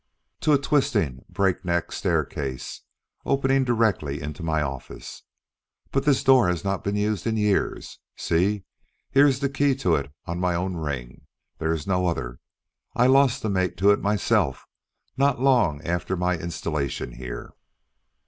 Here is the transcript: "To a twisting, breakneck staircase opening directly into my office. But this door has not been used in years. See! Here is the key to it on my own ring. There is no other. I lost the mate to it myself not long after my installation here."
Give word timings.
"To 0.39 0.53
a 0.53 0.57
twisting, 0.57 1.23
breakneck 1.29 1.91
staircase 1.91 2.81
opening 3.23 3.63
directly 3.63 4.19
into 4.19 4.41
my 4.41 4.63
office. 4.63 5.21
But 5.91 6.05
this 6.05 6.23
door 6.23 6.47
has 6.47 6.63
not 6.63 6.83
been 6.83 6.95
used 6.95 7.27
in 7.27 7.37
years. 7.37 7.99
See! 8.15 8.63
Here 9.11 9.27
is 9.27 9.41
the 9.41 9.47
key 9.47 9.75
to 9.75 9.93
it 9.93 10.11
on 10.25 10.39
my 10.39 10.55
own 10.55 10.75
ring. 10.75 11.27
There 11.59 11.71
is 11.71 11.85
no 11.85 12.07
other. 12.07 12.39
I 12.95 13.05
lost 13.05 13.43
the 13.43 13.49
mate 13.51 13.77
to 13.77 13.91
it 13.91 14.01
myself 14.01 14.65
not 15.17 15.39
long 15.39 15.83
after 15.83 16.17
my 16.17 16.35
installation 16.35 17.11
here." 17.11 17.53